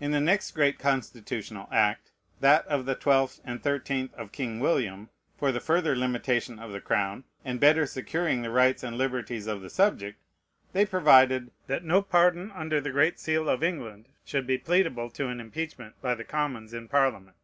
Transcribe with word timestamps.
In 0.00 0.12
the 0.12 0.20
next 0.22 0.52
great 0.52 0.78
constitutional 0.78 1.68
act, 1.70 2.12
that 2.40 2.66
of 2.66 2.86
the 2.86 2.96
12th 2.96 3.40
and 3.44 3.62
13th 3.62 4.14
of 4.14 4.32
King 4.32 4.58
William, 4.58 5.10
for 5.36 5.52
the 5.52 5.60
further 5.60 5.94
limitation 5.94 6.58
of 6.58 6.72
the 6.72 6.80
crown, 6.80 7.24
and 7.44 7.60
better 7.60 7.84
securing 7.84 8.40
the 8.40 8.48
rights 8.48 8.82
and 8.82 8.96
liberties 8.96 9.46
of 9.46 9.60
the 9.60 9.68
subject, 9.68 10.18
they 10.72 10.86
provided 10.86 11.50
"that 11.66 11.84
no 11.84 12.00
pardon 12.00 12.50
under 12.52 12.80
the 12.80 12.90
great 12.90 13.20
seal 13.20 13.50
of 13.50 13.62
England 13.62 14.08
should 14.24 14.46
be 14.46 14.56
pleadable 14.56 15.12
to 15.12 15.28
an 15.28 15.40
impeachment 15.40 15.94
by 16.00 16.14
the 16.14 16.24
Commons 16.24 16.72
in 16.72 16.88
Parliament." 16.88 17.36